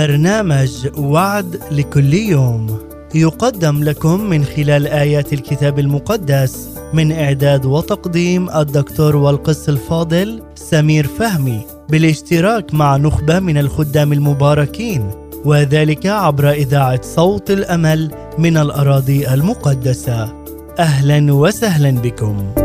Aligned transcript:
برنامج 0.00 0.88
وعد 0.98 1.60
لكل 1.70 2.14
يوم. 2.14 2.78
يقدم 3.14 3.84
لكم 3.84 4.20
من 4.20 4.44
خلال 4.44 4.86
آيات 4.86 5.32
الكتاب 5.32 5.78
المقدس 5.78 6.68
من 6.94 7.12
إعداد 7.12 7.66
وتقديم 7.66 8.50
الدكتور 8.50 9.16
والقس 9.16 9.68
الفاضل 9.68 10.42
سمير 10.54 11.06
فهمي 11.06 11.60
بالاشتراك 11.88 12.74
مع 12.74 12.96
نخبة 12.96 13.38
من 13.38 13.58
الخدام 13.58 14.12
المباركين 14.12 15.10
وذلك 15.44 16.06
عبر 16.06 16.50
إذاعة 16.50 17.02
صوت 17.02 17.50
الأمل 17.50 18.10
من 18.38 18.56
الأراضي 18.56 19.28
المقدسة. 19.28 20.32
أهلا 20.78 21.34
وسهلا 21.34 21.90
بكم. 21.90 22.59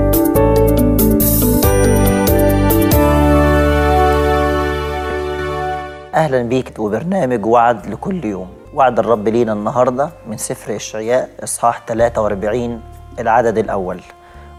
أهلا 6.15 6.41
بيك 6.41 6.79
وبرنامج 6.79 7.45
وعد 7.45 7.85
لكل 7.85 8.25
يوم. 8.25 8.47
وعد 8.73 8.99
الرب 8.99 9.27
لينا 9.27 9.53
النهارده 9.53 10.09
من 10.27 10.37
سفر 10.37 10.75
إشعياء 10.75 11.29
إصحاح 11.43 11.85
43 11.87 12.81
العدد 13.19 13.57
الأول. 13.57 14.01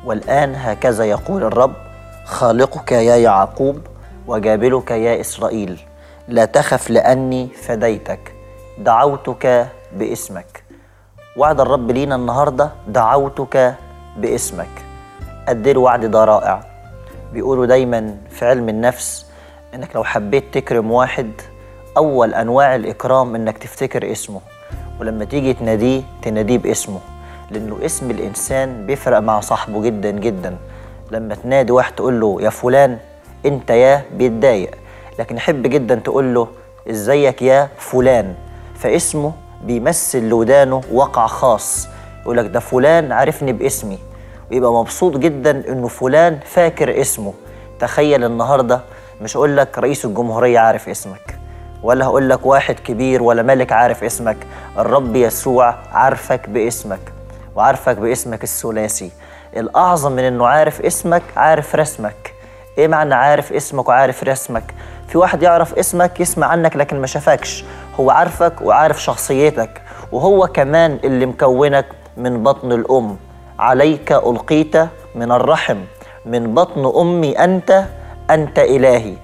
والآن 0.05 0.55
هكذا 0.55 1.05
يقول 1.05 1.45
الرب 1.45 1.73
خالقك 2.25 2.93
يا 2.93 3.17
يعقوب 3.17 3.79
وجابلك 4.27 4.91
يا 4.91 5.21
إسرائيل. 5.21 5.81
لا 6.29 6.45
تخف 6.45 6.91
لأني 6.91 7.49
فديتك 7.49 8.33
دعوتك 8.79 9.67
باسمك. 9.93 10.65
وعد 11.37 11.61
الرب 11.61 11.91
لينا 11.91 12.15
النهارده 12.15 12.71
دعوتك 12.89 13.75
باسمك. 14.17 14.85
قد 15.49 15.67
الوعد 15.67 16.05
ده 16.05 16.25
رائع. 16.25 16.61
بيقولوا 17.33 17.67
دايما 17.67 18.17
في 18.31 18.47
علم 18.47 18.69
النفس 18.69 19.26
إنك 19.77 19.97
لو 19.97 20.05
حبيت 20.05 20.45
تكرم 20.53 20.91
واحد 20.91 21.31
أول 21.97 22.35
أنواع 22.35 22.75
الإكرام 22.75 23.35
إنك 23.35 23.59
تفتكر 23.59 24.13
اسمه 24.13 24.41
ولما 25.01 25.25
تيجي 25.25 25.53
تناديه 25.53 26.03
تناديه 26.23 26.59
باسمه 26.59 27.01
لأنه 27.51 27.79
اسم 27.85 28.11
الإنسان 28.11 28.87
بيفرق 28.87 29.19
مع 29.19 29.41
صاحبه 29.41 29.83
جدا 29.83 30.11
جدا. 30.11 30.57
لما 31.11 31.35
تنادي 31.35 31.73
واحد 31.73 31.95
تقول 31.95 32.21
له 32.21 32.39
يا 32.43 32.51
فلان 32.51 32.99
أنت 33.47 33.71
يا 33.71 34.03
بيتضايق 34.13 34.71
لكن 35.19 35.37
يحب 35.37 35.63
جدا 35.63 35.95
تقول 35.95 36.35
له 36.35 36.49
إزيك 36.91 37.43
يا 37.43 37.69
فلان؟ 37.79 38.35
فاسمه 38.79 39.33
بيمثل 39.65 40.29
لودانه 40.29 40.81
وقع 40.93 41.27
خاص 41.27 41.89
يقول 42.23 42.37
لك 42.37 42.47
ده 42.47 42.61
فلان 42.61 43.13
عرفني 43.13 43.53
باسمي. 43.53 43.99
ويبقى 44.51 44.73
مبسوط 44.73 45.17
جدا 45.17 45.73
إنه 45.73 45.89
فلان 45.89 46.39
فاكر 46.45 47.01
اسمه. 47.01 47.33
تخيل 47.81 48.25
النهارده 48.25 48.81
مش 49.21 49.37
أقول 49.37 49.57
لك 49.57 49.79
رئيس 49.79 50.05
الجمهورية 50.05 50.59
عارف 50.59 50.89
اسمك 50.89 51.39
ولا 51.83 52.05
هقول 52.07 52.31
لك 52.31 52.47
واحد 52.47 52.75
كبير 52.75 53.23
ولا 53.23 53.43
ملك 53.43 53.73
عارف 53.73 54.05
اسمك. 54.05 54.37
الرب 54.79 55.17
يسوع 55.17 55.75
عارفك 55.93 56.49
باسمك 56.49 57.13
وعارفك 57.57 57.97
باسمك 57.97 58.43
الثلاثي. 58.43 59.11
الأعظم 59.57 60.13
من 60.13 60.23
إنه 60.25 60.47
عارف 60.47 60.81
اسمك 60.81 61.23
عارف 61.37 61.75
رسمك. 61.75 62.35
إيه 62.79 62.89
معنى 62.89 63.15
عارف 63.15 63.53
اسمك 63.53 63.89
وعارف 63.89 64.25
رسمك؟ 64.25 64.75
في 65.09 65.19
واحد 65.19 65.43
يعرف 65.43 65.75
اسمك 65.75 66.21
يسمع 66.21 66.47
عنك 66.47 66.77
لكن 66.77 67.01
ما 67.01 67.07
شافكش. 67.07 67.65
هو 68.01 68.11
عارفك 68.11 68.53
وعارف 68.63 69.03
شخصيتك 69.03 69.83
وهو 70.13 70.47
كمان 70.47 70.99
اللي 71.05 71.27
مكونك 71.27 71.87
من 72.17 72.43
بطن 72.43 72.73
الأم. 72.73 73.17
عليك 73.59 74.13
ألقيت 74.13 74.77
من 75.15 75.33
الرحم 75.33 75.79
من 76.27 76.55
بطن 76.55 76.93
أمي 77.01 77.45
أنت 77.45 77.85
أنت 78.31 78.59
إلهي. 78.59 79.15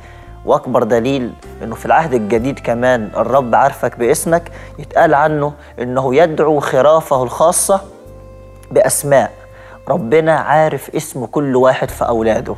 وأكبر 0.44 0.82
دليل 0.82 1.32
إنه 1.62 1.74
في 1.74 1.86
العهد 1.86 2.14
الجديد 2.14 2.58
كمان 2.58 3.10
الرب 3.16 3.54
عارفك 3.54 3.98
باسمك 3.98 4.50
يتقال 4.78 5.14
عنه 5.14 5.52
إنه 5.78 6.14
يدعو 6.14 6.60
خرافه 6.60 7.22
الخاصة 7.22 7.80
بأسماء. 8.70 9.30
ربنا 9.88 10.34
عارف 10.34 10.90
اسم 10.96 11.24
كل 11.24 11.56
واحد 11.56 11.90
في 11.90 12.04
أولاده. 12.04 12.54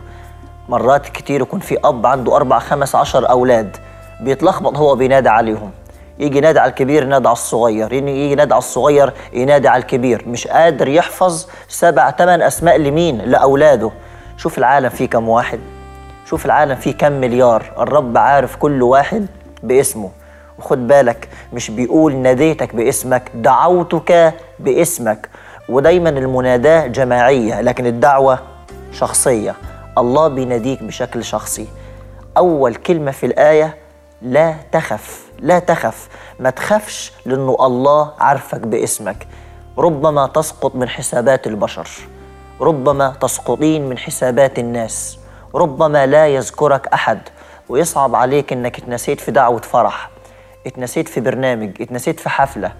مرات 0.68 1.08
كتير 1.08 1.40
يكون 1.40 1.60
في 1.60 1.78
أب 1.84 2.06
عنده 2.06 2.36
أربع 2.36 2.58
خمس 2.58 2.94
عشر 2.94 3.30
أولاد 3.30 3.76
بيتلخبط 4.20 4.76
هو 4.76 4.94
بينادي 4.94 5.28
عليهم. 5.28 5.70
يجي 6.18 6.38
ينادي 6.38 6.58
على 6.58 6.70
الكبير 6.70 7.02
ينادي 7.02 7.28
على 7.28 7.32
الصغير. 7.32 7.92
يجي 7.92 8.32
ينادي 8.32 8.54
على 8.54 8.58
الصغير 8.58 9.12
ينادي 9.32 9.68
على 9.68 9.82
الكبير. 9.82 10.24
مش 10.28 10.46
قادر 10.46 10.88
يحفظ 10.88 11.46
سبع 11.68 12.10
ثمان 12.10 12.42
أسماء 12.42 12.76
لمين؟ 12.76 13.18
لأولاده. 13.18 13.90
شوف 14.36 14.58
العالم 14.58 14.88
فيه 14.88 15.08
كم 15.08 15.28
واحد. 15.28 15.60
شوف 16.26 16.46
العالم 16.46 16.74
فيه 16.74 16.92
كم 16.92 17.12
مليار. 17.12 17.72
الرب 17.78 18.18
عارف 18.18 18.56
كل 18.56 18.82
واحد 18.82 19.26
باسمه. 19.62 20.10
وخد 20.58 20.86
بالك 20.86 21.28
مش 21.52 21.70
بيقول 21.70 22.16
ناديتك 22.16 22.74
باسمك 22.74 23.30
دعوتك 23.34 24.34
باسمك. 24.58 25.28
ودايما 25.68 26.08
المناداة 26.08 26.86
جماعية 26.86 27.60
لكن 27.60 27.86
الدعوة 27.86 28.38
شخصية. 28.92 29.54
الله 29.98 30.28
بيناديك 30.28 30.82
بشكل 30.82 31.24
شخصي. 31.24 31.68
أول 32.36 32.74
كلمة 32.74 33.10
في 33.10 33.26
الآية 33.26 33.76
لا 34.22 34.54
تخف 34.72 35.24
لا 35.38 35.58
تخف. 35.58 36.08
ما 36.40 36.50
تخافش 36.50 37.12
لأنه 37.26 37.56
الله 37.60 38.12
عارفك 38.18 38.60
باسمك. 38.60 39.26
ربما 39.78 40.26
تسقط 40.26 40.74
من 40.74 40.88
حسابات 40.88 41.46
البشر. 41.46 41.88
ربما 42.60 43.14
تسقطين 43.20 43.88
من 43.88 43.98
حسابات 43.98 44.58
الناس. 44.58 45.18
ربما 45.54 46.06
لا 46.06 46.28
يذكرك 46.28 46.86
أحد 46.86 47.18
ويصعب 47.68 48.14
عليك 48.16 48.52
إنك 48.52 48.78
اتنسيت 48.78 49.20
في 49.20 49.30
دعوة 49.30 49.60
فرح 49.60 50.10
اتنسيت 50.66 51.08
في 51.08 51.20
برنامج 51.20 51.82
اتنسيت 51.82 52.20
في 52.20 52.28
حفلة 52.28 52.72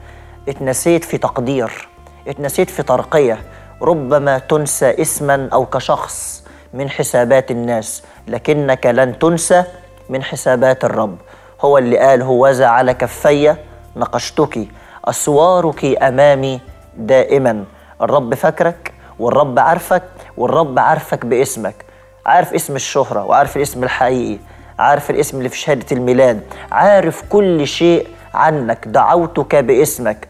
اتنسيت 0.48 1.04
في 1.04 1.18
تقدير 1.18 1.88
اتنسيت 2.28 2.70
في 2.70 2.82
ترقية 2.82 3.38
ربما 3.82 4.38
تنسى 4.38 5.02
اسما 5.02 5.48
أو 5.52 5.66
كشخص 5.66 6.44
من 6.74 6.90
حسابات 6.90 7.50
الناس 7.50 8.02
لكنك 8.28 8.86
لن 8.86 9.18
تنسى 9.18 9.64
من 10.08 10.22
حسابات 10.22 10.84
الرب. 10.84 11.16
هو 11.60 11.78
اللي 11.78 11.98
قال 11.98 12.22
هوذا 12.22 12.66
على 12.66 12.94
كفي 12.94 13.56
نقشتك 13.96 14.68
أسوارك 15.04 15.84
أمامي 16.02 16.60
دائما. 16.96 17.64
الرب 18.02 18.34
فاكرك 18.34 18.92
والرب 19.18 19.58
عارفك 19.58 20.02
والرب 20.36 20.78
عارفك 20.78 21.26
باسمك. 21.26 21.83
عارف 22.26 22.54
اسم 22.54 22.76
الشهرة 22.76 23.24
وعارف 23.24 23.56
الاسم 23.56 23.84
الحقيقي 23.84 24.38
عارف 24.78 25.10
الاسم 25.10 25.38
اللي 25.38 25.48
في 25.48 25.58
شهادة 25.58 25.86
الميلاد 25.92 26.40
عارف 26.72 27.22
كل 27.28 27.66
شيء 27.66 28.08
عنك 28.34 28.88
دعوتك 28.88 29.56
باسمك. 29.56 30.28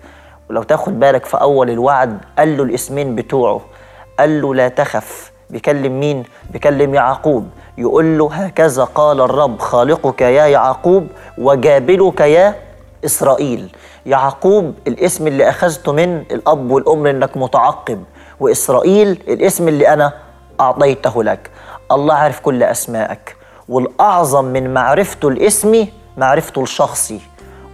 ولو 0.51 0.63
تاخد 0.63 1.01
بالك 1.01 1.25
في 1.25 1.41
أول 1.41 1.71
الوعد 1.71 2.19
قال 2.39 2.57
له 2.57 2.63
الاسمين 2.63 3.15
بتوعه. 3.15 3.61
قال 4.19 4.43
له 4.43 4.55
لا 4.55 4.69
تخف. 4.69 5.33
بيكلم 5.51 6.01
مين؟ 6.01 6.25
بيكلم 6.51 6.95
يعقوب. 6.95 7.49
يقول 7.79 8.19
له 8.19 8.31
هكذا 8.33 8.85
قال 8.85 9.21
الرب 9.21 9.59
خالقك 9.59 10.21
يا 10.21 10.47
يعقوب 10.47 11.07
وجابلك 11.39 12.21
يا 12.21 12.55
إسرائيل. 13.05 13.77
يعقوب 14.07 14.75
الاسم 14.87 15.27
اللي 15.27 15.49
أخذته 15.49 15.93
من 15.93 16.19
الأب 16.31 16.71
والأم 16.71 17.07
إنك 17.07 17.37
متعقب 17.37 18.05
وإسرائيل 18.41 19.09
الاسم 19.29 19.69
اللي 19.69 19.89
أنا 19.89 20.13
أعطيته 20.61 21.25
لك. 21.25 21.51
الله 21.93 22.15
عارف 22.15 22.41
كل 22.41 22.63
أسمائك 22.63 23.37
والأعظم 23.69 24.45
من 24.45 24.75
معرفته 24.75 25.29
الاسمي 25.29 25.93
معرفته 26.17 26.63
الشخصي 26.63 27.21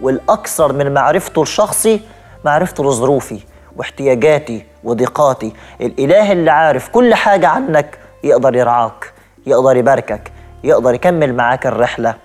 والأكثر 0.01 0.73
من 0.73 0.93
معرفته 0.93 1.41
الشخصي 1.41 2.01
معرفته 2.45 2.83
لظروفي 2.83 3.39
واحتياجاتي 3.75 4.65
وضيقاتي. 4.83 5.53
الإله 5.81 6.31
اللي 6.31 6.51
عارف 6.51 6.89
كل 6.89 7.13
حاجة 7.15 7.47
عنك 7.47 7.99
يقدر 8.23 8.55
يرعاك 8.55 9.13
يقدر 9.45 9.77
يباركك 9.77 10.31
يقدر 10.63 10.93
يكمل 10.93 11.35
معاك 11.35 11.67
الرحلة 11.67 12.15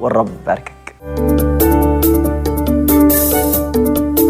والرب 0.00 0.28
يباركك. 0.42 0.73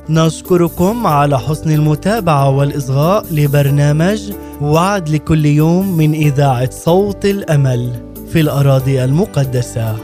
نشكركم 0.09 1.07
على 1.07 1.39
حسن 1.39 1.71
المتابعة 1.71 2.51
والإصغاء 2.51 3.25
لبرنامج 3.31 4.33
وعد 4.63 5.09
لكل 5.09 5.47
يوم 5.47 5.97
من 5.97 6.15
إذاعة 6.15 6.71
صوت 6.71 7.25
الأمل 7.25 7.93
في 8.33 8.41
الأراضي 8.41 9.05
المقدسة. 9.05 9.97